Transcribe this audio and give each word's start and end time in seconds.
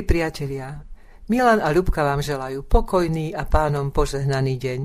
Milí 0.00 0.16
priatelia, 0.16 0.80
Milan 1.28 1.60
a 1.60 1.68
Ľubka 1.76 2.00
vám 2.00 2.24
želajú 2.24 2.64
pokojný 2.64 3.36
a 3.36 3.44
pánom 3.44 3.92
požehnaný 3.92 4.56
deň. 4.56 4.80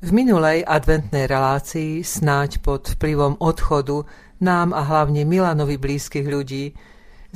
V 0.00 0.08
minulej 0.16 0.64
adventnej 0.64 1.28
relácii, 1.28 2.00
snáď 2.00 2.64
pod 2.64 2.88
vplyvom 2.96 3.36
odchodu 3.36 4.08
nám 4.40 4.72
a 4.72 4.80
hlavne 4.80 5.28
Milanovi 5.28 5.76
blízkych 5.76 6.24
ľudí, 6.24 6.72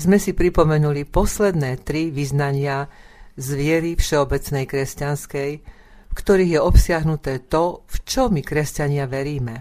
sme 0.01 0.17
si 0.17 0.33
pripomenuli 0.33 1.05
posledné 1.05 1.85
tri 1.85 2.09
vyznania 2.09 2.89
z 3.37 3.49
viery 3.53 3.93
všeobecnej 3.93 4.65
kresťanskej, 4.65 5.51
v 6.09 6.13
ktorých 6.17 6.57
je 6.57 6.61
obsiahnuté 6.65 7.53
to, 7.53 7.85
v 7.85 7.97
čo 8.09 8.33
my 8.33 8.41
kresťania 8.41 9.05
veríme. 9.05 9.61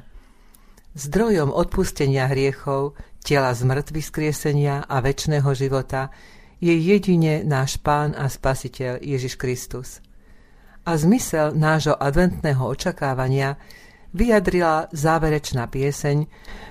Zdrojom 0.96 1.52
odpustenia 1.52 2.32
hriechov, 2.32 2.96
tela 3.20 3.52
zmrtvy 3.52 4.00
skriesenia 4.00 4.88
a 4.88 5.04
väčšného 5.04 5.52
života 5.52 6.08
je 6.58 6.74
jedine 6.74 7.46
náš 7.46 7.78
Pán 7.78 8.18
a 8.18 8.26
Spasiteľ 8.26 9.02
Ježiš 9.02 9.38
Kristus. 9.38 10.02
A 10.88 10.98
zmysel 10.98 11.54
nášho 11.54 11.94
adventného 11.94 12.64
očakávania 12.64 13.60
vyjadrila 14.16 14.88
záverečná 14.90 15.68
pieseň, 15.68 16.26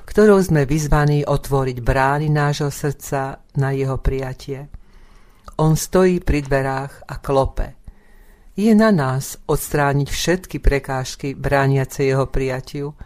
ktorou 0.08 0.40
sme 0.42 0.64
vyzvaní 0.64 1.22
otvoriť 1.22 1.78
brány 1.84 2.28
nášho 2.32 2.72
srdca 2.72 3.44
na 3.60 3.70
jeho 3.76 4.00
prijatie. 4.00 4.66
On 5.60 5.76
stojí 5.76 6.20
pri 6.20 6.42
dverách 6.42 7.06
a 7.06 7.14
klope. 7.20 7.76
Je 8.56 8.72
na 8.72 8.88
nás 8.88 9.36
odstrániť 9.44 10.08
všetky 10.08 10.56
prekážky 10.64 11.36
brániace 11.36 12.08
jeho 12.08 12.24
prijatiu 12.24 12.96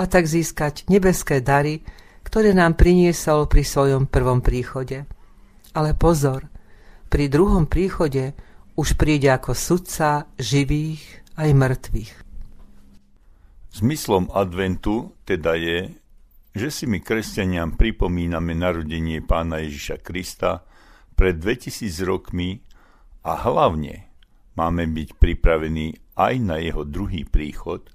a 0.00 0.08
tak 0.08 0.24
získať 0.24 0.88
nebeské 0.88 1.44
dary, 1.44 1.84
ktoré 2.24 2.56
nám 2.56 2.74
priniesol 2.74 3.46
pri 3.46 3.62
svojom 3.68 4.08
prvom 4.08 4.40
príchode. 4.40 5.04
Ale 5.74 5.92
pozor, 5.98 6.46
pri 7.10 7.26
druhom 7.26 7.66
príchode 7.66 8.34
už 8.78 8.94
príde 8.94 9.30
ako 9.30 9.54
sudca 9.54 10.30
živých 10.38 11.02
aj 11.34 11.50
mŕtvych. 11.50 12.12
Zmyslom 13.74 14.30
adventu 14.30 15.10
teda 15.26 15.58
je, 15.58 15.90
že 16.54 16.68
si 16.70 16.84
my 16.86 17.02
kresťaniam 17.02 17.74
pripomíname 17.74 18.54
narodenie 18.54 19.18
pána 19.18 19.66
Ježiša 19.66 19.98
Krista 19.98 20.62
pred 21.18 21.42
2000 21.42 21.82
rokmi 22.06 22.62
a 23.26 23.34
hlavne 23.34 24.06
máme 24.54 24.86
byť 24.86 25.18
pripravení 25.18 25.98
aj 26.14 26.34
na 26.38 26.62
jeho 26.62 26.86
druhý 26.86 27.26
príchod, 27.26 27.90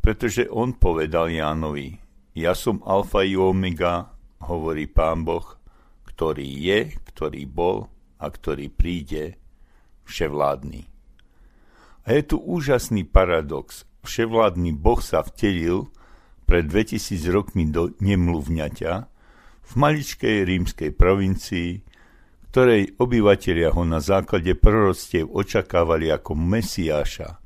pretože 0.00 0.48
on 0.48 0.72
povedal 0.72 1.28
Jánovi, 1.28 2.00
ja 2.32 2.56
som 2.56 2.80
alfa 2.88 3.28
i 3.28 3.36
omega, 3.36 4.08
hovorí 4.40 4.88
pán 4.88 5.28
Boh, 5.28 5.57
ktorý 6.18 6.50
je, 6.50 6.80
ktorý 7.14 7.46
bol 7.46 7.86
a 8.18 8.26
ktorý 8.26 8.74
príde, 8.74 9.38
vševládny. 10.02 10.90
A 12.02 12.08
je 12.10 12.22
tu 12.26 12.42
úžasný 12.42 13.06
paradox. 13.06 13.86
Vševládny 14.02 14.74
Boh 14.74 14.98
sa 14.98 15.22
vtelil 15.22 15.86
pred 16.42 16.66
2000 16.66 17.22
rokmi 17.30 17.70
do 17.70 17.94
nemluvňaťa 18.02 18.92
v 19.62 19.72
maličkej 19.78 20.42
rímskej 20.42 20.90
provincii, 20.98 21.86
ktorej 22.50 22.98
obyvatelia 22.98 23.70
ho 23.70 23.86
na 23.86 24.02
základe 24.02 24.58
proroctiev 24.58 25.30
očakávali 25.30 26.10
ako 26.10 26.34
Mesiáša, 26.34 27.38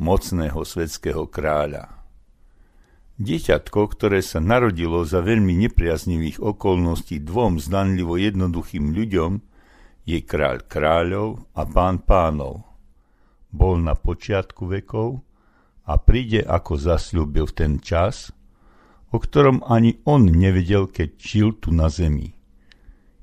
mocného 0.00 0.64
svetského 0.64 1.28
kráľa. 1.28 2.05
Dieťatko, 3.16 3.80
ktoré 3.96 4.20
sa 4.20 4.44
narodilo 4.44 5.00
za 5.08 5.24
veľmi 5.24 5.56
nepriaznivých 5.56 6.36
okolností 6.36 7.24
dvom 7.24 7.56
zdanlivo 7.56 8.20
jednoduchým 8.20 8.92
ľuďom, 8.92 9.40
je 10.04 10.20
kráľ 10.20 10.68
kráľov 10.68 11.48
a 11.56 11.64
pán 11.64 12.04
pánov. 12.04 12.68
Bol 13.48 13.80
na 13.80 13.96
počiatku 13.96 14.68
vekov 14.68 15.24
a 15.88 15.96
príde 15.96 16.44
ako 16.44 16.76
zasľúbil 16.76 17.48
v 17.48 17.56
ten 17.56 17.72
čas, 17.80 18.36
o 19.08 19.16
ktorom 19.16 19.64
ani 19.64 19.96
on 20.04 20.28
nevedel, 20.28 20.84
keď 20.84 21.16
žil 21.16 21.56
tu 21.56 21.72
na 21.72 21.88
zemi. 21.88 22.36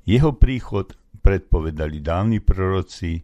Jeho 0.02 0.34
príchod 0.34 0.98
predpovedali 1.22 2.02
dávni 2.02 2.42
proroci 2.42 3.22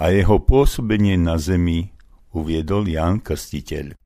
a 0.00 0.08
jeho 0.08 0.40
pôsobenie 0.40 1.20
na 1.20 1.36
zemi 1.36 1.92
uviedol 2.32 2.88
Ján 2.88 3.20
Krstiteľ. 3.20 3.99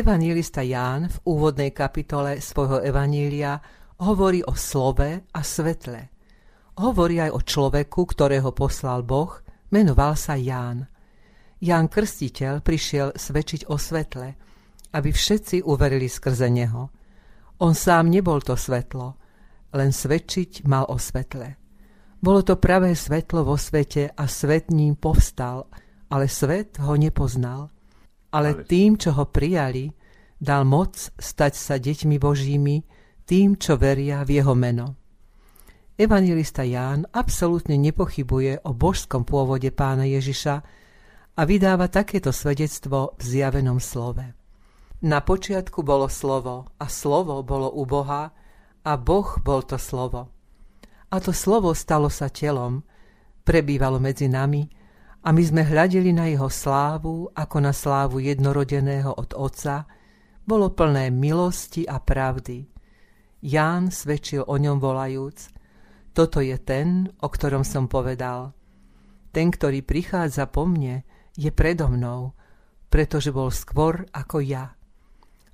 Evangelista 0.00 0.64
Ján 0.64 1.12
v 1.12 1.16
úvodnej 1.28 1.76
kapitole 1.76 2.40
svojho 2.40 2.80
evanília 2.80 3.60
hovorí 4.00 4.40
o 4.40 4.56
slove 4.56 5.28
a 5.28 5.40
svetle. 5.44 6.08
Hovorí 6.80 7.20
aj 7.20 7.36
o 7.36 7.44
človeku, 7.44 8.08
ktorého 8.08 8.48
poslal 8.56 9.04
Boh, 9.04 9.28
menoval 9.68 10.16
sa 10.16 10.40
Ján. 10.40 10.88
Ján 11.60 11.92
Krstiteľ 11.92 12.64
prišiel 12.64 13.12
svedčiť 13.12 13.68
o 13.68 13.76
svetle, 13.76 14.28
aby 14.96 15.12
všetci 15.12 15.68
uverili 15.68 16.08
skrze 16.08 16.48
neho. 16.48 16.88
On 17.60 17.76
sám 17.76 18.08
nebol 18.08 18.40
to 18.40 18.56
svetlo, 18.56 19.20
len 19.76 19.92
svedčiť 19.92 20.64
mal 20.64 20.88
o 20.88 20.96
svetle. 20.96 21.60
Bolo 22.16 22.40
to 22.40 22.56
pravé 22.56 22.96
svetlo 22.96 23.44
vo 23.44 23.60
svete 23.60 24.16
a 24.16 24.24
svet 24.24 24.72
ním 24.72 24.96
povstal, 24.96 25.68
ale 26.08 26.24
svet 26.24 26.80
ho 26.80 26.96
nepoznal. 26.96 27.68
Ale 28.30 28.62
tým, 28.62 28.94
čo 28.94 29.14
ho 29.18 29.26
prijali, 29.26 29.90
dal 30.38 30.62
moc 30.62 30.96
stať 31.18 31.52
sa 31.58 31.76
deťmi 31.76 32.16
Božími, 32.16 32.76
tým, 33.26 33.58
čo 33.58 33.76
veria 33.76 34.22
v 34.26 34.40
jeho 34.40 34.54
meno. 34.54 34.98
Evangelista 36.00 36.64
Ján 36.64 37.04
absolútne 37.12 37.76
nepochybuje 37.76 38.64
o 38.64 38.72
božskom 38.72 39.28
pôvode 39.28 39.68
pána 39.68 40.08
Ježiša 40.08 40.54
a 41.36 41.40
vydáva 41.44 41.92
takéto 41.92 42.32
svedectvo 42.32 43.20
v 43.20 43.22
zjavenom 43.22 43.76
slove. 43.76 44.24
Na 45.04 45.20
počiatku 45.20 45.84
bolo 45.84 46.08
slovo 46.08 46.72
a 46.80 46.88
slovo 46.88 47.44
bolo 47.44 47.68
u 47.68 47.84
Boha 47.84 48.32
a 48.80 48.92
Boh 48.96 49.28
bol 49.44 49.60
to 49.60 49.76
slovo. 49.76 50.32
A 51.12 51.20
to 51.20 51.36
slovo 51.36 51.76
stalo 51.76 52.08
sa 52.08 52.32
telom, 52.32 52.80
prebývalo 53.44 54.00
medzi 54.00 54.24
nami 54.24 54.79
a 55.20 55.28
my 55.36 55.42
sme 55.44 55.62
hľadeli 55.64 56.16
na 56.16 56.32
jeho 56.32 56.48
slávu 56.48 57.28
ako 57.36 57.56
na 57.60 57.76
slávu 57.76 58.24
jednorodeného 58.24 59.12
od 59.12 59.36
Otca, 59.36 59.84
bolo 60.44 60.72
plné 60.72 61.12
milosti 61.12 61.84
a 61.84 62.00
pravdy. 62.00 62.64
Ján 63.44 63.92
svedčil 63.92 64.44
o 64.44 64.56
ňom 64.56 64.80
volajúc, 64.80 65.52
toto 66.10 66.42
je 66.42 66.56
ten, 66.58 67.06
o 67.22 67.28
ktorom 67.30 67.62
som 67.62 67.86
povedal. 67.86 68.56
Ten, 69.30 69.52
ktorý 69.54 69.86
prichádza 69.86 70.50
po 70.50 70.66
mne, 70.66 71.06
je 71.38 71.54
predo 71.54 71.86
mnou, 71.86 72.34
pretože 72.90 73.30
bol 73.30 73.54
skôr 73.54 74.02
ako 74.10 74.42
ja. 74.42 74.74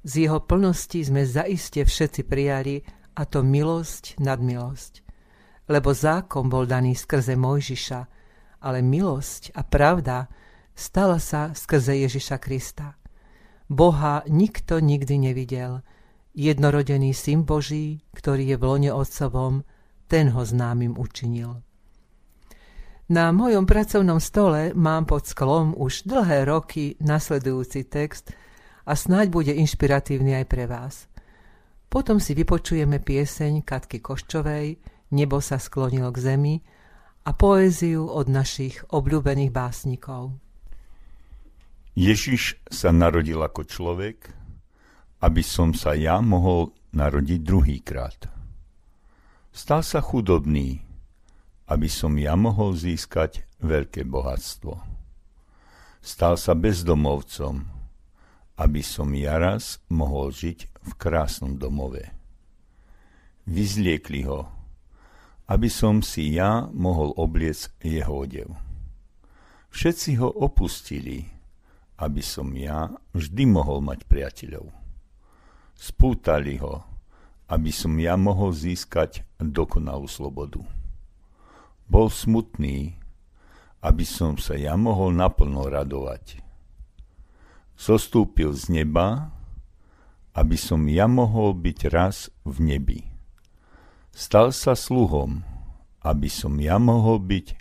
Z 0.06 0.24
jeho 0.24 0.40
plnosti 0.40 1.02
sme 1.04 1.28
zaiste 1.28 1.84
všetci 1.84 2.24
prijali, 2.24 2.80
a 3.16 3.24
to 3.24 3.40
milosť 3.40 4.20
nad 4.20 4.40
milosť. 4.40 5.00
Lebo 5.72 5.90
zákon 5.96 6.52
bol 6.52 6.68
daný 6.68 6.94
skrze 6.94 7.34
Mojžiša, 7.34 8.15
ale 8.66 8.82
milosť 8.82 9.54
a 9.54 9.62
pravda 9.62 10.26
stala 10.74 11.22
sa 11.22 11.54
skrze 11.54 11.94
Ježiša 12.02 12.42
Krista. 12.42 12.98
Boha 13.70 14.26
nikto 14.26 14.82
nikdy 14.82 15.30
nevidel. 15.30 15.86
Jednorodený 16.34 17.14
syn 17.14 17.46
Boží, 17.46 18.02
ktorý 18.10 18.50
je 18.50 18.56
v 18.58 18.66
lone 18.66 18.90
Otcovom, 18.90 19.62
ten 20.10 20.34
ho 20.34 20.42
známym 20.42 20.98
učinil. 20.98 21.62
Na 23.06 23.30
mojom 23.30 23.70
pracovnom 23.70 24.18
stole 24.18 24.74
mám 24.74 25.06
pod 25.06 25.30
sklom 25.30 25.78
už 25.78 26.10
dlhé 26.10 26.42
roky 26.50 26.98
nasledujúci 26.98 27.86
text 27.86 28.34
a 28.82 28.98
snáď 28.98 29.30
bude 29.30 29.52
inšpiratívny 29.54 30.42
aj 30.42 30.46
pre 30.50 30.66
vás. 30.66 31.06
Potom 31.86 32.18
si 32.18 32.34
vypočujeme 32.34 32.98
pieseň 32.98 33.62
Katky 33.62 34.02
Koščovej 34.02 34.96
Nebo 35.14 35.38
sa 35.38 35.62
sklonilo 35.62 36.10
k 36.10 36.18
zemi 36.18 36.54
a 37.26 37.34
poéziu 37.34 38.06
od 38.06 38.31
našich 38.31 38.87
obľúbených 38.94 39.50
básnikov. 39.50 40.38
Ježiš 41.99 42.62
sa 42.70 42.94
narodil 42.94 43.43
ako 43.43 43.67
človek, 43.67 44.31
aby 45.26 45.43
som 45.43 45.75
sa 45.75 45.99
ja 45.99 46.23
mohol 46.23 46.70
narodiť 46.94 47.40
druhýkrát. 47.43 48.31
Stal 49.50 49.82
sa 49.82 49.99
chudobný, 49.99 50.87
aby 51.67 51.88
som 51.90 52.14
ja 52.14 52.38
mohol 52.38 52.78
získať 52.78 53.43
veľké 53.58 54.06
bohatstvo. 54.06 54.78
Stal 55.99 56.38
sa 56.38 56.55
bezdomovcom, 56.55 57.67
aby 58.62 58.82
som 58.87 59.11
ja 59.19 59.43
raz 59.43 59.82
mohol 59.90 60.31
žiť 60.31 60.58
v 60.87 60.93
krásnom 60.94 61.58
domove. 61.58 62.06
Vyzliekli 63.50 64.23
ho, 64.31 64.56
aby 65.46 65.70
som 65.70 66.02
si 66.02 66.34
ja 66.34 66.66
mohol 66.75 67.14
obliec 67.14 67.70
jeho 67.78 68.26
odev. 68.26 68.50
Všetci 69.70 70.19
ho 70.19 70.26
opustili, 70.26 71.22
aby 72.02 72.22
som 72.22 72.50
ja 72.58 72.90
vždy 73.14 73.44
mohol 73.46 73.78
mať 73.84 74.04
priateľov. 74.10 74.66
Spútali 75.76 76.58
ho, 76.58 76.82
aby 77.46 77.70
som 77.70 77.94
ja 77.94 78.19
mohol 78.19 78.50
získať 78.50 79.22
dokonalú 79.38 80.10
slobodu. 80.10 80.64
Bol 81.87 82.10
smutný, 82.10 82.99
aby 83.87 84.02
som 84.02 84.34
sa 84.34 84.58
ja 84.58 84.75
mohol 84.75 85.14
naplno 85.14 85.70
radovať. 85.70 86.42
Zostúpil 87.78 88.50
z 88.56 88.82
neba, 88.82 89.31
aby 90.34 90.58
som 90.58 90.82
ja 90.90 91.06
mohol 91.06 91.54
byť 91.54 91.78
raz 91.87 92.34
v 92.42 92.56
nebi 92.66 93.15
Stal 94.16 94.48
sa 94.56 94.72
sluhom, 94.72 95.44
aby 96.00 96.32
som 96.32 96.56
ja 96.56 96.80
mohol 96.80 97.20
byť 97.20 97.52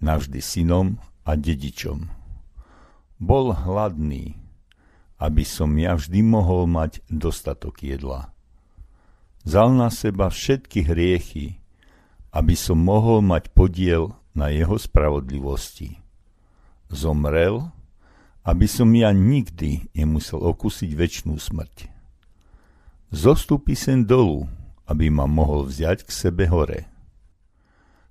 navždy 0.00 0.40
synom 0.40 0.96
a 1.28 1.36
dedičom. 1.36 2.08
Bol 3.20 3.52
hladný, 3.52 4.40
aby 5.20 5.44
som 5.44 5.76
ja 5.76 5.92
vždy 6.00 6.24
mohol 6.24 6.64
mať 6.64 7.04
dostatok 7.12 7.84
jedla. 7.84 8.32
Zal 9.44 9.76
na 9.76 9.92
seba 9.92 10.32
všetky 10.32 10.88
hriechy, 10.88 11.60
aby 12.32 12.56
som 12.56 12.80
mohol 12.80 13.20
mať 13.20 13.52
podiel 13.52 14.16
na 14.32 14.48
jeho 14.48 14.80
spravodlivosti. 14.80 16.00
Zomrel, 16.88 17.68
aby 18.48 18.64
som 18.64 18.88
ja 18.96 19.12
nikdy 19.12 19.92
nemusel 19.92 20.40
okusiť 20.40 20.96
väčšnú 20.96 21.36
smrť. 21.36 21.92
Zostupí 23.12 23.76
sem 23.76 24.08
dolu, 24.08 24.48
aby 24.90 25.06
ma 25.06 25.30
mohol 25.30 25.70
vziať 25.70 26.02
k 26.02 26.10
sebe 26.10 26.50
hore. 26.50 26.90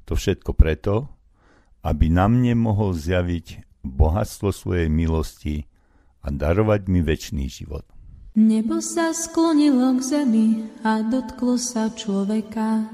To 0.08 0.16
všetko 0.16 0.56
preto, 0.56 1.12
aby 1.84 2.08
na 2.08 2.32
mne 2.32 2.56
mohol 2.56 2.96
zjaviť 2.96 3.68
bohatstvo 3.84 4.56
svojej 4.56 4.88
milosti 4.88 5.68
a 6.24 6.32
darovať 6.32 6.88
mi 6.88 7.04
väčší 7.04 7.48
život. 7.52 7.84
Nebo 8.40 8.80
sa 8.80 9.12
sklonilo 9.12 10.00
k 10.00 10.02
zemi 10.02 10.48
a 10.88 11.04
dotklo 11.04 11.60
sa 11.60 11.92
človeka. 11.92 12.88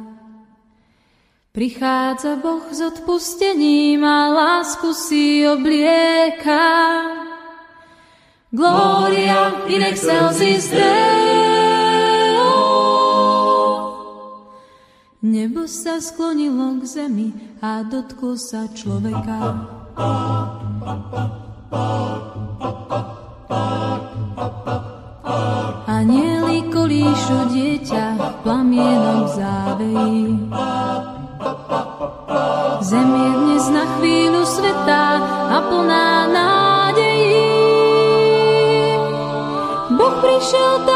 Prichádza 1.53 2.35
Boh 2.41 2.67
s 2.67 2.83
odpustením 2.83 4.03
a 4.03 4.27
lásku 4.33 4.91
si 4.91 5.47
oblieka. 5.47 6.65
Gloria 8.51 9.63
in 9.71 9.79
excelsis 9.83 10.67
Deo. 10.71 11.24
Nebo 15.25 15.65
sa 15.65 15.97
sklonilo 15.97 16.77
k 16.77 16.83
zemi 16.85 17.33
a 17.57 17.81
dotklo 17.81 18.37
sa 18.37 18.69
človeka. 18.69 19.57
Anieli 25.89 26.69
kolíšu 26.69 27.49
dieťa 27.49 28.05
plamienom 28.45 29.25
závejí. 29.33 30.45
Zem 32.85 33.09
je 33.09 33.31
dnes 33.41 33.65
na 33.73 33.85
chvíľu 33.97 34.45
sveta 34.45 35.05
a 35.49 35.57
plná 35.57 36.09
nádejí. 36.29 37.49
Boh 39.89 40.15
prišiel 40.21 40.85
tak, 40.85 40.94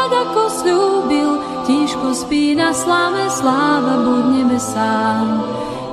na 2.70 2.78
sláve, 2.78 3.26
sláva 3.34 3.94
buď 4.06 4.24
nebesám. 4.30 5.26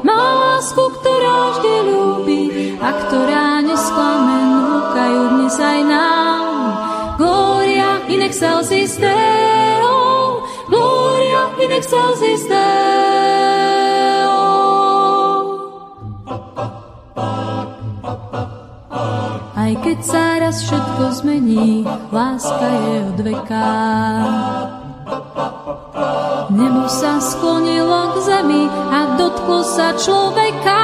Má 0.06 0.22
lásku, 0.38 0.78
ktorá 0.78 1.58
vždy 1.58 1.74
ľúbi 1.90 2.42
a 2.78 2.90
ktorá 3.02 3.66
nesklame, 3.66 4.38
núkajú 4.46 5.22
dnes 5.34 5.58
aj 5.58 5.80
nám. 5.90 6.46
Gloria 7.18 8.06
in 8.14 8.22
excelsis 8.22 8.94
Deo, 9.02 10.46
Gloria 10.70 11.50
in 11.66 11.74
excelsis 11.74 12.46
Deo. 12.46 14.38
Aj 19.58 19.74
keď 19.82 20.00
sa 20.06 20.26
raz 20.46 20.62
všetko 20.62 21.26
zmení, 21.26 21.90
láska 22.14 22.70
je 22.70 22.96
od 23.02 23.20
veka. 23.26 24.77
Nebo 26.48 26.88
sa 26.88 27.20
sklonilo 27.20 28.16
k 28.16 28.16
zemi 28.24 28.64
a 28.72 29.20
dotklo 29.20 29.68
sa 29.68 29.92
človeka. 30.00 30.84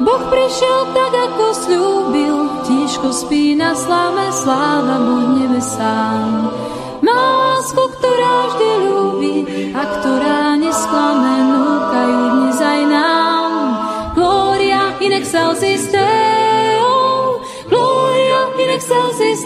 Boh 0.00 0.24
prišiel 0.26 0.80
tak, 0.90 1.12
ako 1.12 1.44
slúbil, 1.54 2.36
tíško 2.66 3.14
spí 3.14 3.54
na 3.54 3.78
sláve, 3.78 4.32
sláva 4.34 4.96
buď 5.06 5.26
nebesám. 5.38 6.50
Má 7.04 7.14
lásku, 7.60 7.78
ktorá 7.78 8.36
vždy 8.50 8.70
ľúbi 8.90 9.36
a 9.70 9.82
ktorá 9.86 10.40
nesklame, 10.58 11.34
núkajú 11.52 12.20
dnes 12.32 12.58
aj 12.58 12.80
nám. 12.90 13.52
Gloria 14.18 14.98
in 14.98 15.14
excelsis 15.14 15.86
Deo, 15.94 17.38
Gloria 17.70 18.40
in 18.58 18.70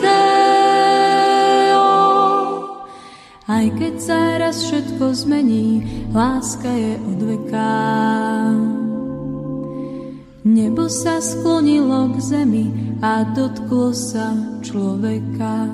Deo. 0.00 0.24
Aj 3.54 3.70
keď 3.70 3.94
sa 4.02 4.18
raz 4.42 4.66
všetko 4.66 5.14
zmení, 5.14 5.78
láska 6.11 6.66
je 6.66 6.99
od 6.99 7.20
veka. 7.23 7.75
Nebo 10.42 10.90
sa 10.90 11.23
sklonilo 11.23 12.11
k 12.11 12.16
zemi 12.18 12.99
a 12.99 13.23
dotklo 13.30 13.94
sa 13.94 14.34
človeka. 14.58 15.70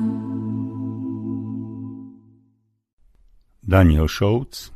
Daniel 3.65 4.13
Šouc 4.13 4.69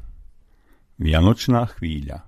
Vianočná 0.97 1.69
chvíľa 1.77 2.25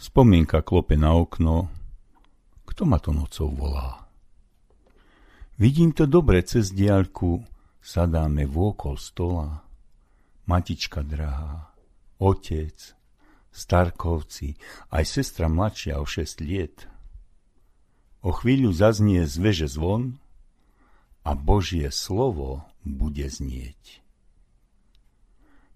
Spomienka 0.00 0.64
klope 0.64 0.96
na 0.96 1.12
okno. 1.12 1.68
Kto 2.64 2.88
ma 2.88 2.96
to 2.96 3.12
nocou 3.12 3.52
volá? 3.52 4.08
Vidím 5.60 5.92
to 5.92 6.08
dobre 6.08 6.40
cez 6.40 6.72
diaľku, 6.72 7.51
sadáme 7.82 8.46
vôkol 8.46 8.96
stola. 8.96 9.66
Matička 10.46 11.02
drahá, 11.02 11.70
otec, 12.18 12.74
starkovci, 13.52 14.56
aj 14.90 15.04
sestra 15.06 15.46
mladšia 15.46 16.00
o 16.00 16.06
šest 16.06 16.40
liet. 16.42 16.88
O 18.22 18.30
chvíľu 18.30 18.70
zaznie 18.72 19.26
z 19.26 19.34
veže 19.38 19.68
zvon 19.68 20.18
a 21.22 21.34
Božie 21.34 21.90
slovo 21.90 22.66
bude 22.82 23.26
znieť. 23.26 24.02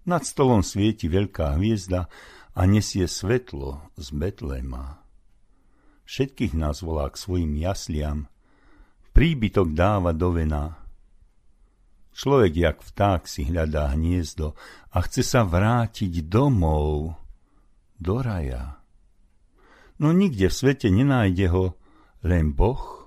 Nad 0.07 0.23
stolom 0.23 0.63
svieti 0.63 1.11
veľká 1.11 1.59
hviezda 1.59 2.07
a 2.55 2.61
nesie 2.63 3.05
svetlo 3.11 3.83
z 3.99 4.07
Betlema. 4.15 5.03
Všetkých 6.07 6.55
nás 6.55 6.79
volá 6.79 7.11
k 7.11 7.19
svojim 7.19 7.51
jasliam, 7.59 8.31
príbytok 9.11 9.75
dáva 9.75 10.15
do 10.15 10.31
vena. 10.31 10.86
Človek 12.17 12.53
jak 12.57 12.77
vták 12.81 13.29
si 13.29 13.45
hľadá 13.45 13.93
hniezdo 13.93 14.57
a 14.89 15.05
chce 15.05 15.21
sa 15.21 15.45
vrátiť 15.45 16.25
domov 16.25 17.13
do 18.01 18.17
raja. 18.25 18.81
No 20.01 20.09
nikde 20.09 20.49
v 20.49 20.57
svete 20.57 20.89
nenájde 20.89 21.45
ho 21.53 21.77
len 22.25 22.57
Boh, 22.57 23.05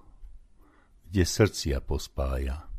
kde 1.11 1.27
srdcia 1.27 1.83
pospája. 1.83 2.70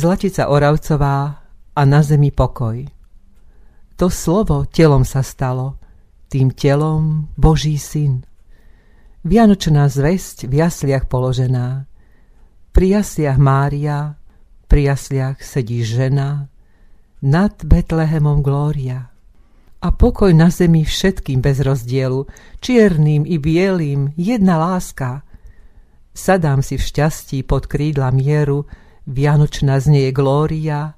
Zlatica 0.00 0.48
Oravcová 0.48 1.44
a 1.76 1.82
na 1.84 2.00
zemi 2.00 2.32
pokoj. 2.32 2.88
To 4.00 4.08
slovo 4.08 4.64
telom 4.64 5.04
sa 5.04 5.20
stalo, 5.20 5.76
tým 6.32 6.56
telom 6.56 7.28
Boží 7.36 7.76
syn. 7.76 8.24
Vianočná 9.28 9.84
zväzť 9.92 10.48
v 10.48 10.56
jasliach 10.56 11.04
položená. 11.04 11.84
Pri 12.72 12.96
jasliach 12.96 13.36
Mária, 13.36 14.16
pri 14.72 14.88
jasliach 14.88 15.44
sedí 15.44 15.84
žena, 15.84 16.48
nad 17.20 17.60
Betlehemom 17.60 18.40
glória. 18.40 19.12
A 19.84 19.88
pokoj 19.92 20.32
na 20.32 20.48
zemi 20.48 20.80
všetkým 20.80 21.44
bez 21.44 21.60
rozdielu, 21.60 22.24
čiernym 22.64 23.28
i 23.28 23.36
bielým, 23.36 24.16
jedna 24.16 24.56
láska. 24.56 25.28
Sadám 26.16 26.64
si 26.64 26.80
v 26.80 26.88
šťastí 26.88 27.44
pod 27.44 27.68
krídla 27.68 28.08
mieru, 28.16 28.64
Vianočná 29.10 29.82
znie 29.82 30.14
glória 30.14 30.94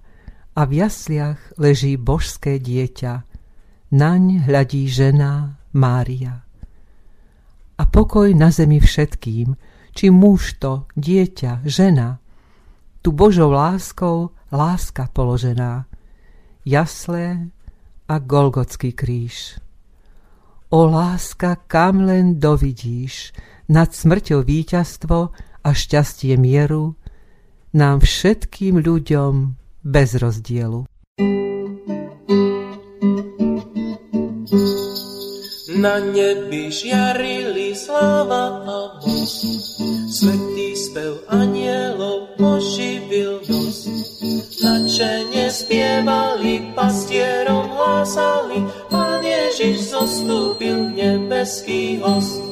a 0.53 0.61
v 0.69 0.85
jasliach 0.85 1.41
leží 1.57 1.97
božské 1.97 2.61
dieťa. 2.61 3.25
Naň 3.89 4.45
hľadí 4.45 4.85
žena 4.85 5.57
Mária. 5.73 6.45
A 7.81 7.83
pokoj 7.89 8.29
na 8.37 8.53
zemi 8.53 8.85
všetkým, 8.85 9.57
či 9.97 10.13
muž 10.13 10.61
to, 10.61 10.85
dieťa, 10.93 11.65
žena, 11.65 12.21
tu 13.01 13.17
Božou 13.17 13.49
láskou 13.49 14.37
láska 14.53 15.09
položená, 15.09 15.89
jasle 16.69 17.49
a 18.13 18.15
Golgotský 18.21 18.93
kríž. 18.93 19.57
O 20.69 20.85
láska, 20.85 21.65
kam 21.65 22.05
len 22.05 22.37
dovidíš, 22.37 23.33
nad 23.73 23.89
smrťou 23.97 24.45
víťazstvo 24.45 25.19
a 25.65 25.69
šťastie 25.73 26.37
mieru, 26.37 27.01
nám 27.73 28.05
všetkým 28.05 28.85
ľuďom 28.85 29.57
bez 29.81 30.21
rozdielu. 30.21 30.85
Na 35.73 35.99
nebi 35.99 36.71
žiarili 36.71 37.75
sláva 37.75 38.63
a 38.63 38.81
moc, 39.03 39.35
svetý 40.13 40.79
spev 40.79 41.27
anielov 41.27 42.39
oživil 42.39 43.43
noc. 43.49 43.79
Načene 44.63 45.51
spievali, 45.51 46.71
pastierom 46.77 47.67
hlásali, 47.73 48.63
Pán 48.93 49.27
Ježiš 49.27 49.91
zostúpil 49.91 50.93
nebeský 50.95 51.99
host. 51.99 52.52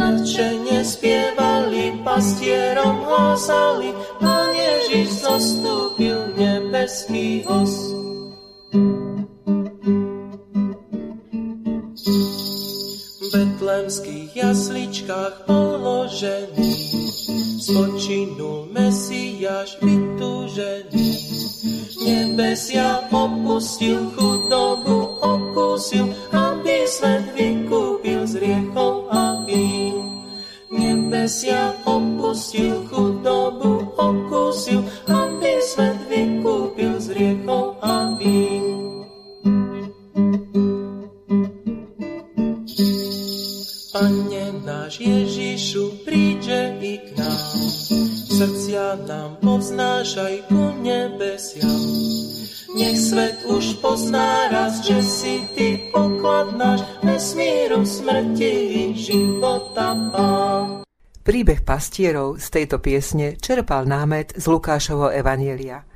Nadšene 0.00 0.80
spievali, 0.80 2.00
pastierom 2.00 3.04
hlásali, 3.04 3.92
Pán 4.16 4.48
Ježiš 4.56 5.28
zostúpil 5.28 6.32
nebeský 6.40 7.44
host. 7.44 7.92
V 13.20 13.24
betlemských 13.28 14.32
jasličkách 14.40 15.44
položený, 15.44 16.72
spočinul 17.60 18.72
Mesiáš 18.72 19.76
vytúžený. 19.84 21.08
Nebesia 22.00 23.04
opustil, 23.12 24.10
chudobu 24.16 25.20
okusil, 25.22 26.09
nebesia 31.30 31.74
opustil, 31.86 32.90
chudobu 32.90 33.86
okusil, 33.94 34.82
pastierov 61.70 62.42
z 62.42 62.50
tejto 62.50 62.82
piesne 62.82 63.38
čerpal 63.38 63.86
námet 63.86 64.34
z 64.34 64.42
Lukášovho 64.50 65.14
evanielia. 65.14 65.86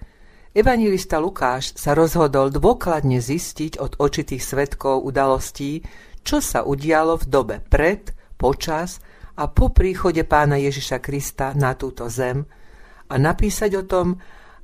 Evangelista 0.54 1.18
Lukáš 1.18 1.74
sa 1.74 1.98
rozhodol 1.98 2.54
dôkladne 2.54 3.18
zistiť 3.18 3.82
od 3.82 3.98
očitých 3.98 4.38
svetkov 4.38 5.02
udalostí, 5.02 5.82
čo 6.22 6.38
sa 6.38 6.62
udialo 6.62 7.18
v 7.18 7.24
dobe 7.26 7.56
pred, 7.58 8.14
počas 8.38 9.02
a 9.34 9.50
po 9.50 9.74
príchode 9.74 10.22
pána 10.22 10.62
Ježiša 10.62 11.02
Krista 11.02 11.50
na 11.58 11.74
túto 11.74 12.06
zem 12.06 12.46
a 13.10 13.14
napísať 13.18 13.74
o 13.74 13.82
tom, 13.82 14.14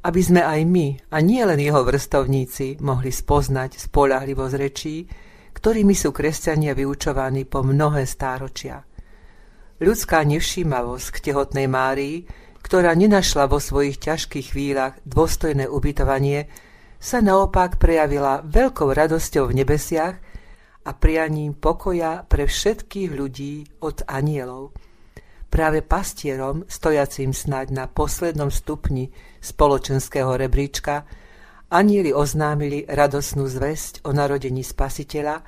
aby 0.06 0.20
sme 0.22 0.46
aj 0.46 0.62
my, 0.62 1.10
a 1.10 1.18
nie 1.26 1.42
len 1.42 1.58
jeho 1.58 1.82
vrstovníci, 1.82 2.78
mohli 2.86 3.10
spoznať 3.10 3.82
spolahlivosť 3.82 4.54
rečí, 4.54 5.10
ktorými 5.58 5.90
sú 5.90 6.14
kresťania 6.14 6.70
vyučovaní 6.78 7.50
po 7.50 7.66
mnohé 7.66 8.06
stáročia. 8.06 8.78
Ľudská 9.80 10.22
nevšímavosť 10.28 11.08
k 11.08 11.32
tehotnej 11.32 11.66
Márii 11.66 12.28
ktorá 12.60 12.92
nenašla 12.92 13.48
vo 13.48 13.58
svojich 13.58 13.98
ťažkých 13.98 14.52
chvíľach 14.52 14.94
dôstojné 15.08 15.66
ubytovanie, 15.66 16.46
sa 17.00 17.24
naopak 17.24 17.80
prejavila 17.80 18.44
veľkou 18.44 18.92
radosťou 18.92 19.48
v 19.48 19.64
nebesiach 19.64 20.16
a 20.84 20.90
prianím 20.92 21.56
pokoja 21.56 22.28
pre 22.28 22.44
všetkých 22.44 23.10
ľudí 23.10 23.64
od 23.80 24.04
anielov. 24.04 24.76
Práve 25.50 25.82
pastierom, 25.82 26.62
stojacím 26.70 27.34
snáď 27.34 27.74
na 27.74 27.84
poslednom 27.90 28.54
stupni 28.54 29.10
spoločenského 29.42 30.38
rebríčka, 30.38 31.08
anieli 31.72 32.14
oznámili 32.14 32.86
radosnú 32.86 33.50
zväzť 33.50 34.06
o 34.06 34.14
narodení 34.14 34.62
spasiteľa 34.62 35.42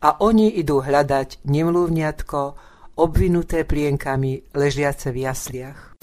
a 0.00 0.08
oni 0.24 0.56
idú 0.56 0.80
hľadať 0.80 1.44
nemluvňatko, 1.44 2.40
obvinuté 2.96 3.64
plienkami 3.64 4.52
ležiace 4.56 5.12
v 5.12 5.16
jasliach. 5.28 5.95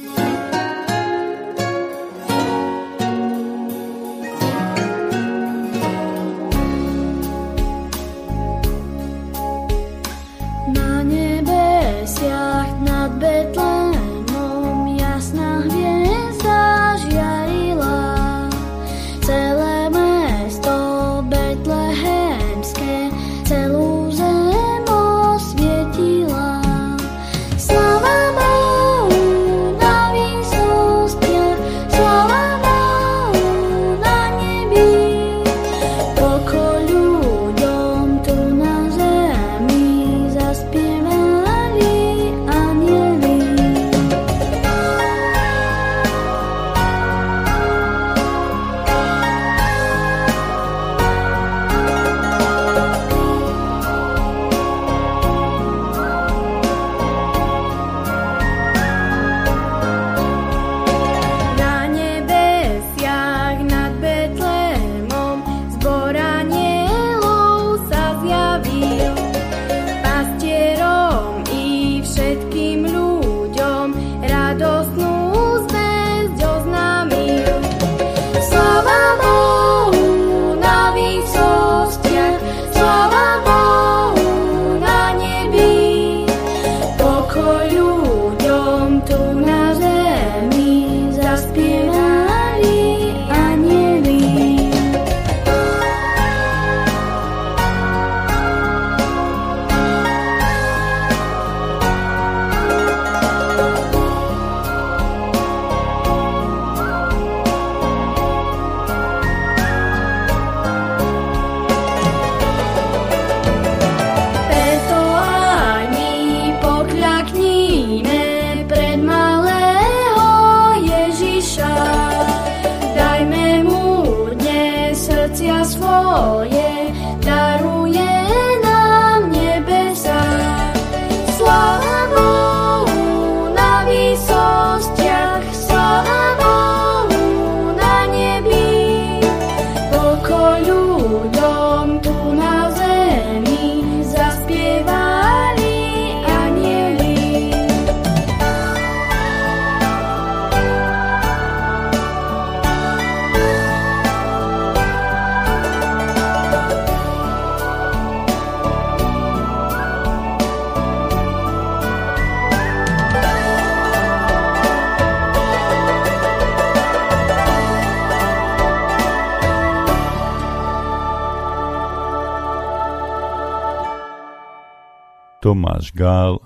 Tomáš 175.54 175.94
Gál, 175.94 176.42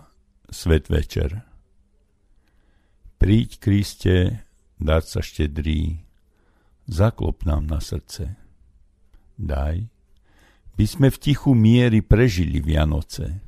Svet 0.51 0.91
večer. 0.91 1.47
Príď, 3.15 3.55
Kriste, 3.55 4.43
sa 4.83 5.21
štedrý, 5.23 6.03
zaklop 6.91 7.47
nám 7.47 7.71
na 7.71 7.79
srdce. 7.79 8.35
Daj, 9.39 9.87
by 10.75 10.85
sme 10.91 11.07
v 11.07 11.17
tichu 11.23 11.55
miery 11.55 12.03
prežili 12.03 12.59
Vianoce. 12.59 13.39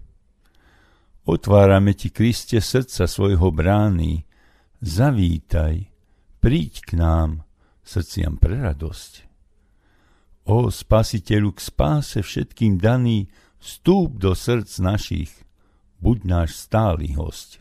Otvárame 1.28 1.92
ti, 1.92 2.08
Kriste, 2.08 2.64
srdca 2.64 3.04
svojho 3.04 3.52
brány, 3.52 4.24
zavítaj, 4.80 5.92
príď 6.40 6.88
k 6.88 6.92
nám, 6.96 7.44
srdciam 7.84 8.40
pre 8.40 8.64
radosť. 8.64 9.28
O 10.48 10.72
spasiteľu 10.72 11.52
k 11.52 11.60
spáse 11.60 12.24
všetkým 12.24 12.80
daný, 12.80 13.28
vstúp 13.60 14.24
do 14.24 14.32
srdc 14.32 14.72
našich, 14.80 15.49
buď 16.00 16.18
náš 16.24 16.56
stály 16.56 17.16
host. 17.16 17.60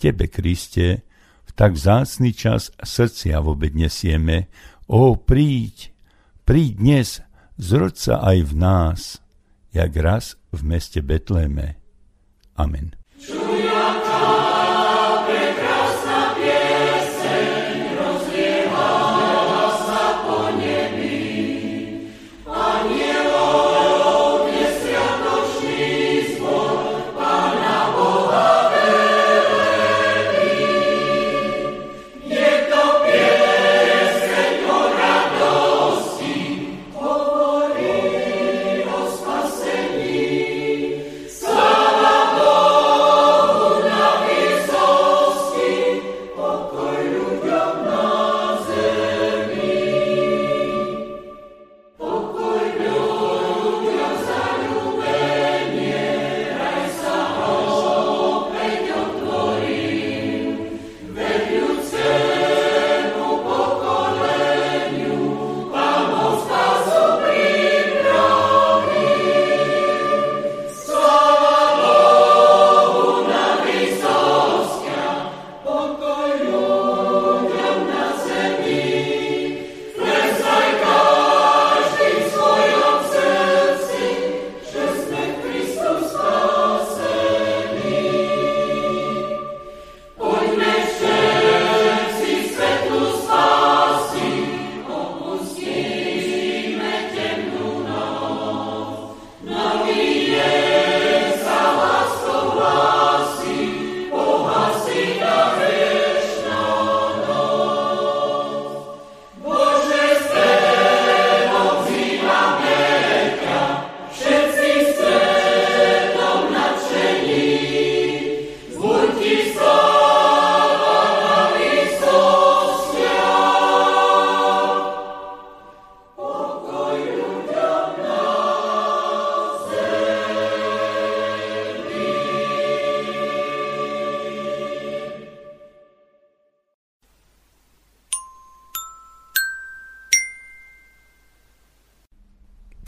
Tebe, 0.00 0.28
Kriste, 0.28 1.04
v 1.44 1.50
tak 1.52 1.76
zácný 1.76 2.32
čas 2.32 2.72
srdcia 2.80 3.40
vôbec 3.44 3.76
nesieme, 3.76 4.48
o 4.88 5.16
príď, 5.16 5.92
príď 6.48 6.70
dnes, 6.76 7.08
zroď 7.60 7.94
sa 7.96 8.14
aj 8.24 8.38
v 8.48 8.52
nás, 8.56 9.00
jak 9.76 9.92
raz 9.96 10.40
v 10.50 10.60
meste 10.64 11.04
Betléme. 11.04 11.76
Amen. 12.56 12.99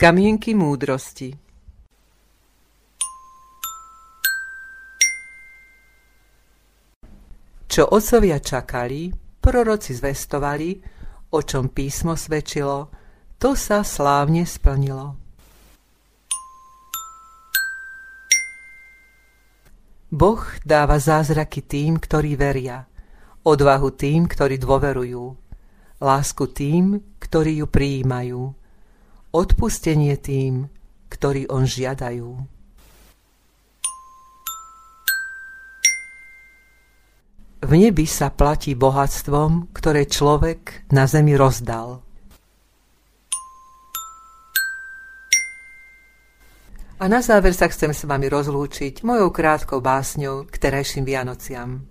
Kamienky 0.03 0.51
múdrosti 0.51 1.31
Čo 7.71 7.87
otcovia 7.87 8.43
čakali, 8.43 9.15
proroci 9.39 9.95
zvestovali, 9.95 10.75
o 11.31 11.39
čom 11.39 11.71
písmo 11.71 12.19
svedčilo, 12.19 12.91
to 13.39 13.55
sa 13.55 13.79
slávne 13.79 14.43
splnilo. 14.43 15.15
Boh 20.11 20.43
dáva 20.67 20.99
zázraky 20.99 21.63
tým, 21.63 21.95
ktorí 21.95 22.35
veria, 22.35 22.83
odvahu 23.47 23.95
tým, 23.95 24.27
ktorí 24.27 24.59
dôverujú, 24.59 25.23
lásku 26.03 26.43
tým, 26.51 26.99
ktorí 27.23 27.63
ju 27.63 27.71
prijímajú, 27.71 28.62
odpustenie 29.33 30.15
tým, 30.21 30.69
ktorí 31.09 31.49
on 31.49 31.65
žiadajú. 31.65 32.29
V 37.63 37.71
nebi 37.79 38.03
sa 38.03 38.29
platí 38.29 38.75
bohatstvom, 38.75 39.73
ktoré 39.73 40.05
človek 40.05 40.85
na 40.91 41.07
zemi 41.07 41.33
rozdal. 41.33 42.03
A 46.99 47.07
na 47.07 47.19
záver 47.19 47.51
sa 47.51 47.67
chcem 47.67 47.91
s 47.91 48.07
vami 48.07 48.31
rozlúčiť 48.31 49.03
mojou 49.03 49.31
krátkou 49.31 49.83
básňou 49.83 50.47
k 50.47 50.55
terajším 50.55 51.03
Vianociam. 51.03 51.83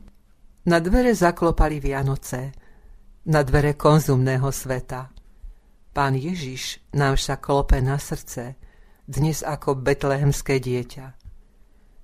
Na 0.68 0.78
dvere 0.80 1.12
zaklopali 1.12 1.80
Vianoce, 1.80 2.52
na 3.28 3.40
dvere 3.44 3.76
konzumného 3.76 4.48
sveta. 4.48 5.21
Pán 5.92 6.16
Ježiš 6.16 6.80
nám 6.96 7.20
však 7.20 7.44
klope 7.44 7.76
na 7.84 8.00
srdce, 8.00 8.56
dnes 9.04 9.44
ako 9.44 9.76
betlehemské 9.76 10.56
dieťa. 10.56 11.20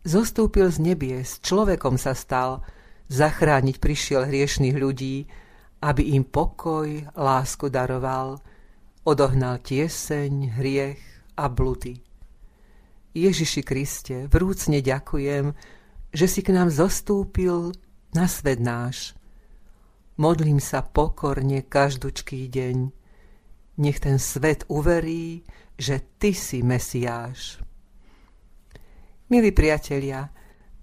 Zostúpil 0.05 0.69
z 0.69 0.93
nebies, 0.93 1.41
človekom 1.41 1.97
sa 1.97 2.13
stal, 2.13 2.61
Zachrániť 3.09 3.81
prišiel 3.81 4.29
hriešných 4.29 4.77
ľudí, 4.77 5.25
aby 5.81 6.13
im 6.13 6.29
pokoj, 6.29 7.09
lásku 7.17 7.73
daroval, 7.73 8.37
odohnal 9.09 9.65
tieseň, 9.65 10.61
hriech 10.61 11.01
a 11.41 11.49
bludy. 11.49 12.05
Ježiši 13.17 13.65
Kriste, 13.65 14.29
vrúcne 14.29 14.85
ďakujem, 14.85 15.57
že 16.13 16.27
si 16.29 16.45
k 16.45 16.53
nám 16.53 16.69
zostúpil 16.69 17.73
na 18.13 18.29
svet 18.29 18.61
náš. 18.61 19.17
Modlím 20.21 20.61
sa 20.61 20.85
pokorne 20.85 21.65
každúčký 21.65 22.45
deň. 22.53 22.98
Nech 23.79 24.03
ten 24.03 24.19
svet 24.19 24.67
uverí, 24.67 25.47
že 25.79 26.03
Ty 26.19 26.35
si 26.35 26.67
Mesiáš. 26.67 27.63
Milí 29.31 29.55
priatelia, 29.55 30.29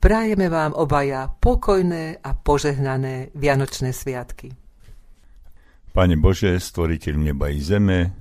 Prajeme 0.06 0.54
vám 0.54 0.78
obaja 0.78 1.26
pokojné 1.34 2.22
a 2.22 2.38
požehnané 2.38 3.34
Vianočné 3.34 3.90
sviatky. 3.90 4.54
Pane 5.90 6.14
Bože, 6.22 6.62
stvoriteľ 6.62 7.16
neba 7.18 7.50
i 7.50 7.58
zeme, 7.58 8.14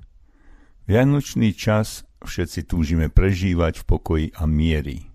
Vianočný 0.89 1.53
čas 1.53 2.09
všetci 2.25 2.65
túžime 2.65 3.13
prežívať 3.13 3.83
v 3.83 3.85
pokoji 3.85 4.27
a 4.33 4.49
miery. 4.49 5.13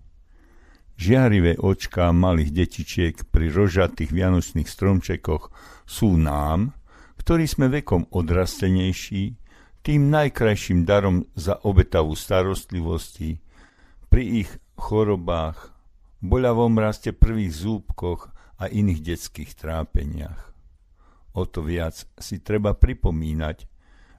Žiarivé 0.94 1.58
očká 1.58 2.14
malých 2.14 2.54
detičiek 2.54 3.18
pri 3.34 3.50
rožatých 3.50 4.14
vianočných 4.14 4.70
stromčekoch 4.70 5.50
sú 5.90 6.14
nám, 6.14 6.70
ktorí 7.18 7.50
sme 7.50 7.66
vekom 7.66 8.06
odrastenejší, 8.14 9.39
tým 9.80 10.12
najkrajším 10.12 10.84
darom 10.84 11.24
za 11.32 11.56
obetavú 11.64 12.12
starostlivosti, 12.12 13.40
pri 14.10 14.44
ich 14.44 14.50
chorobách, 14.74 15.70
boľavom 16.20 16.76
raste 16.76 17.14
prvých 17.14 17.54
zúbkoch 17.54 18.28
a 18.60 18.68
iných 18.68 19.00
detských 19.00 19.56
trápeniach. 19.56 20.52
O 21.32 21.46
to 21.46 21.62
viac 21.62 22.04
si 22.18 22.42
treba 22.42 22.74
pripomínať, 22.74 23.64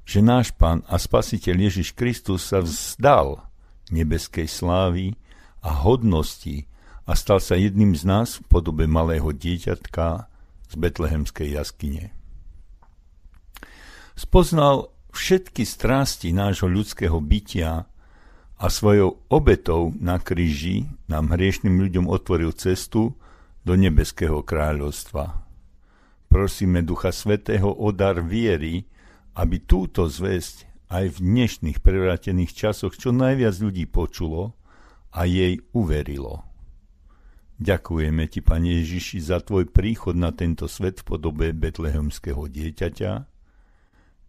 že 0.07 0.19
náš 0.23 0.55
Pán 0.55 0.81
a 0.87 0.97
Spasiteľ 0.97 1.69
Ježiš 1.69 1.93
Kristus 1.93 2.49
sa 2.49 2.63
vzdal 2.63 3.45
nebeskej 3.93 4.47
slávy 4.49 5.13
a 5.61 5.85
hodnosti 5.85 6.65
a 7.05 7.13
stal 7.13 7.43
sa 7.43 7.59
jedným 7.59 7.93
z 7.93 8.07
nás 8.07 8.39
v 8.39 8.47
podobe 8.47 8.87
malého 8.87 9.29
dieťatka 9.29 10.25
z 10.71 10.73
betlehemskej 10.79 11.53
jaskyne. 11.53 12.15
Spoznal 14.15 14.89
všetky 15.11 15.67
strasti 15.67 16.31
nášho 16.31 16.67
ľudského 16.67 17.19
bytia 17.19 17.85
a 18.61 18.65
svojou 18.67 19.21
obetou 19.27 19.91
na 19.99 20.17
kríži 20.21 20.87
nám 21.07 21.33
hriešným 21.35 21.81
ľuďom 21.87 22.05
otvoril 22.07 22.55
cestu 22.55 23.15
do 23.61 23.73
nebeského 23.77 24.41
kráľovstva. 24.41 25.45
Prosíme 26.31 26.79
Ducha 26.81 27.11
Svetého 27.11 27.67
o 27.67 27.91
dar 27.91 28.23
viery, 28.23 28.87
aby 29.35 29.59
túto 29.59 30.07
zväzť 30.07 30.67
aj 30.91 31.05
v 31.15 31.17
dnešných 31.23 31.79
prevrátených 31.79 32.51
časoch 32.51 32.95
čo 32.95 33.15
najviac 33.15 33.55
ľudí 33.59 33.87
počulo 33.87 34.55
a 35.11 35.27
jej 35.27 35.59
uverilo. 35.71 36.43
Ďakujeme 37.61 38.25
Ti, 38.25 38.41
Pane 38.41 38.81
Ježiši, 38.81 39.21
za 39.21 39.37
Tvoj 39.37 39.69
príchod 39.69 40.17
na 40.17 40.33
tento 40.33 40.65
svet 40.65 41.05
v 41.05 41.13
podobe 41.13 41.53
betlehemského 41.53 42.49
dieťaťa. 42.49 43.30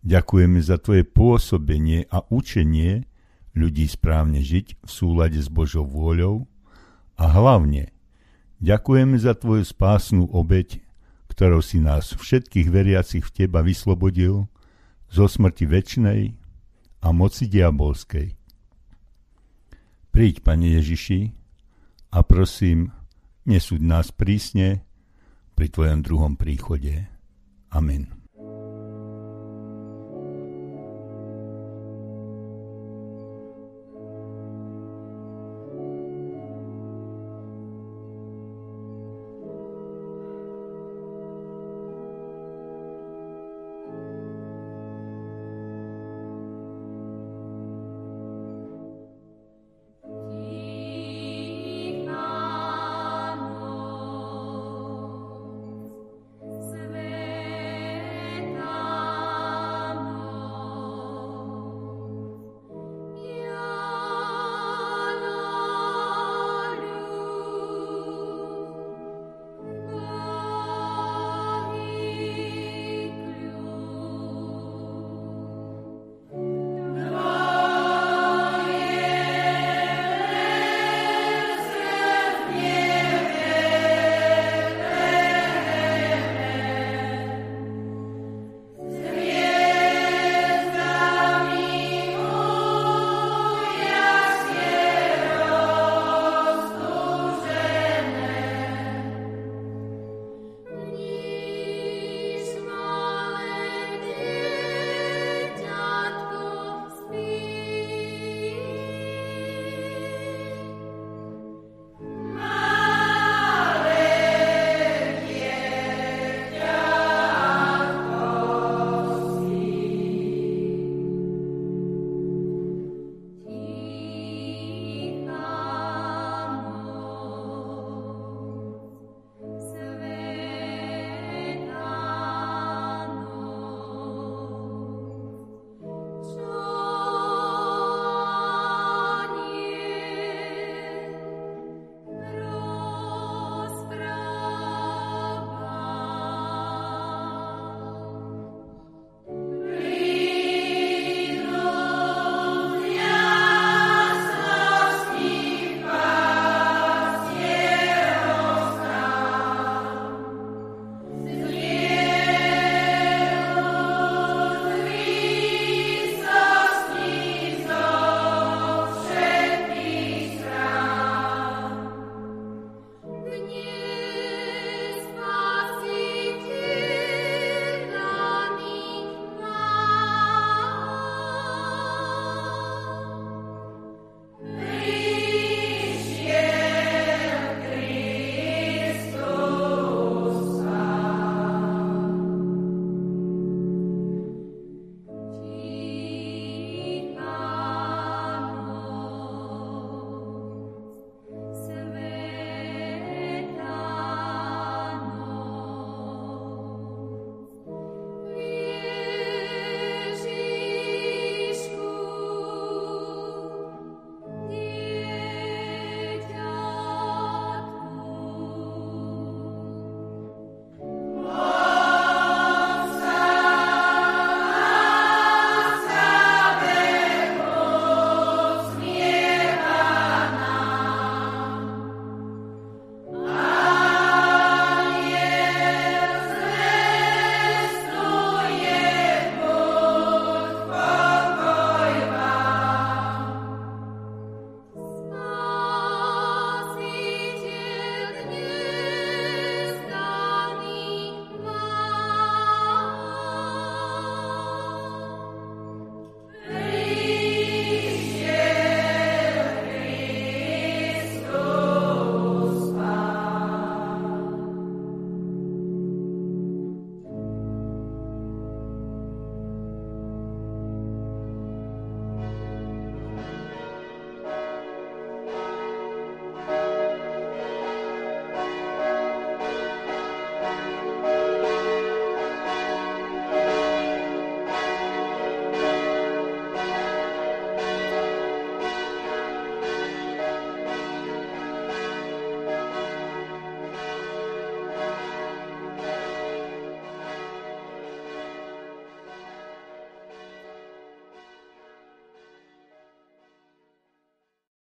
Ďakujeme 0.03 0.59
za 0.59 0.83
Tvoje 0.83 1.07
pôsobenie 1.07 2.11
a 2.11 2.27
učenie, 2.27 3.07
ľudí 3.55 3.87
správne 3.87 4.43
žiť 4.43 4.83
v 4.83 4.91
súlade 4.91 5.39
s 5.39 5.47
Božou 5.47 5.87
vôľou 5.87 6.51
a 7.15 7.25
hlavne 7.31 7.95
ďakujeme 8.59 9.15
za 9.15 9.39
Tvoju 9.39 9.63
spásnu 9.63 10.27
obeď, 10.27 10.83
ktorou 11.31 11.63
si 11.63 11.79
nás 11.79 12.19
všetkých 12.19 12.69
veriacich 12.69 13.23
v 13.23 13.31
Teba 13.31 13.63
vyslobodil 13.63 14.51
zo 15.07 15.25
smrti 15.31 15.65
väčšnej 15.71 16.21
a 17.03 17.09
moci 17.15 17.47
diabolskej. 17.47 18.35
Príď, 20.13 20.45
Pane 20.45 20.77
Ježiši, 20.77 21.21
a 22.13 22.21
prosím, 22.21 22.93
nesúď 23.49 23.81
nás 23.81 24.13
prísne 24.13 24.85
pri 25.57 25.73
Tvojom 25.73 26.01
druhom 26.05 26.35
príchode. 26.37 27.09
Amen. 27.73 28.22